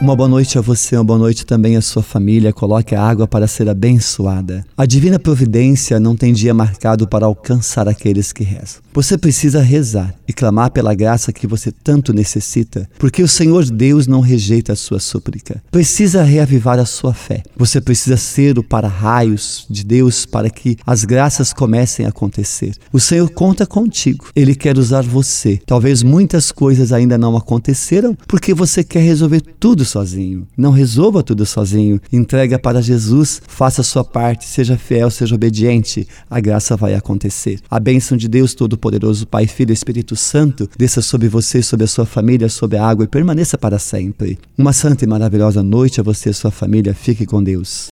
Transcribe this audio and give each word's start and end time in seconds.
Uma 0.00 0.16
boa 0.16 0.30
noite 0.30 0.56
a 0.56 0.62
você, 0.62 0.96
uma 0.96 1.04
boa 1.04 1.18
noite 1.18 1.44
também 1.44 1.76
à 1.76 1.82
sua 1.82 2.02
família. 2.02 2.54
Coloque 2.54 2.94
a 2.94 3.02
água 3.02 3.28
para 3.28 3.46
ser 3.46 3.68
abençoada. 3.68 4.64
A 4.74 4.86
divina 4.86 5.18
providência 5.18 6.00
não 6.00 6.16
tem 6.16 6.32
dia 6.32 6.54
marcado 6.54 7.06
para 7.06 7.26
alcançar 7.26 7.86
aqueles 7.86 8.32
que 8.32 8.42
rezam. 8.42 8.80
Você 8.94 9.18
precisa 9.18 9.60
rezar 9.60 10.14
e 10.26 10.32
clamar 10.32 10.70
pela 10.70 10.94
graça 10.94 11.34
que 11.34 11.46
você 11.46 11.70
tanto 11.70 12.14
necessita, 12.14 12.88
porque 12.98 13.22
o 13.22 13.28
Senhor 13.28 13.66
Deus 13.66 14.06
não 14.06 14.20
rejeita 14.20 14.72
a 14.72 14.76
sua 14.76 14.98
súplica. 14.98 15.62
Precisa 15.70 16.22
reavivar 16.22 16.78
a 16.78 16.86
sua 16.86 17.12
fé. 17.12 17.42
Você 17.54 17.78
precisa 17.78 18.16
ser 18.16 18.58
o 18.58 18.64
para-raios 18.64 19.66
de 19.68 19.84
Deus 19.84 20.24
para 20.24 20.48
que 20.48 20.78
as 20.86 21.04
graças 21.04 21.52
comecem 21.52 22.06
a 22.06 22.08
acontecer. 22.08 22.74
O 22.90 22.98
Senhor 22.98 23.28
conta 23.30 23.66
contigo. 23.66 24.28
Ele 24.34 24.54
quer 24.54 24.78
usar 24.78 25.02
você. 25.02 25.60
Talvez 25.66 26.02
muitas 26.02 26.50
coisas 26.50 26.90
ainda 26.90 27.18
não 27.18 27.36
aconteceram 27.36 28.16
porque 28.26 28.54
você 28.54 28.82
quer 28.82 29.02
resolver 29.02 29.42
tudo 29.60 29.89
sozinho. 29.90 30.46
Não 30.56 30.70
resolva 30.70 31.22
tudo 31.22 31.44
sozinho. 31.44 32.00
Entrega 32.12 32.58
para 32.58 32.80
Jesus, 32.80 33.42
faça 33.46 33.80
a 33.80 33.84
sua 33.84 34.04
parte, 34.04 34.46
seja 34.46 34.78
fiel, 34.78 35.10
seja 35.10 35.34
obediente. 35.34 36.06
A 36.30 36.40
graça 36.40 36.76
vai 36.76 36.94
acontecer. 36.94 37.60
A 37.70 37.78
bênção 37.78 38.16
de 38.16 38.28
Deus 38.28 38.54
Todo-Poderoso, 38.54 39.26
Pai, 39.26 39.46
Filho 39.46 39.72
e 39.72 39.74
Espírito 39.74 40.16
Santo, 40.16 40.68
desça 40.78 41.02
sobre 41.02 41.28
você, 41.28 41.62
sobre 41.62 41.84
a 41.84 41.88
sua 41.88 42.06
família, 42.06 42.48
sobre 42.48 42.78
a 42.78 42.86
água 42.86 43.04
e 43.04 43.08
permaneça 43.08 43.58
para 43.58 43.78
sempre. 43.78 44.38
Uma 44.56 44.72
santa 44.72 45.04
e 45.04 45.08
maravilhosa 45.08 45.62
noite 45.62 46.00
a 46.00 46.04
você 46.04 46.28
e 46.28 46.32
a 46.32 46.34
sua 46.34 46.50
família. 46.50 46.94
Fique 46.94 47.26
com 47.26 47.42
Deus. 47.42 47.89